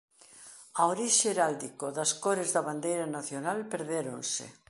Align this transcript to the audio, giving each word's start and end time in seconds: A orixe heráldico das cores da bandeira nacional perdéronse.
A 0.81 0.81
orixe 0.93 1.25
heráldico 1.29 1.85
das 1.97 2.11
cores 2.23 2.49
da 2.55 2.61
bandeira 2.69 3.05
nacional 3.17 3.59
perdéronse. 3.73 4.45